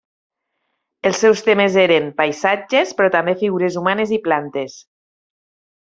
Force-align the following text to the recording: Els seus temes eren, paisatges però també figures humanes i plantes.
Els 1.09 1.19
seus 1.25 1.43
temes 1.49 1.77
eren, 1.83 2.09
paisatges 2.23 2.97
però 3.03 3.13
també 3.19 3.39
figures 3.45 3.81
humanes 3.83 4.19
i 4.19 4.23
plantes. 4.31 4.81